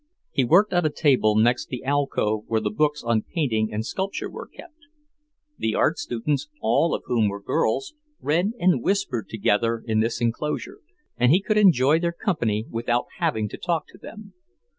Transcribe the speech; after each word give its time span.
He 0.31 0.43
worked 0.43 0.73
at 0.73 0.83
a 0.83 0.89
table 0.89 1.35
next 1.35 1.67
the 1.67 1.83
alcove 1.83 2.45
where 2.47 2.59
the 2.59 2.71
books 2.71 3.03
on 3.03 3.21
painting 3.21 3.71
and 3.71 3.85
sculpture 3.85 4.31
were 4.31 4.47
kept. 4.47 4.87
The 5.59 5.75
art 5.75 5.99
students, 5.99 6.49
all 6.59 6.95
of 6.95 7.03
whom 7.05 7.27
were 7.27 7.39
girls, 7.39 7.93
read 8.19 8.53
and 8.59 8.81
whispered 8.81 9.29
together 9.29 9.83
in 9.85 9.99
this 9.99 10.19
enclosure, 10.19 10.79
and 11.17 11.31
he 11.31 11.39
could 11.39 11.59
enjoy 11.59 11.99
their 11.99 12.11
company 12.13 12.65
without 12.71 13.05
having 13.19 13.47
to 13.49 13.57
talk 13.57 13.85
to 13.89 13.99
them. 13.99 14.33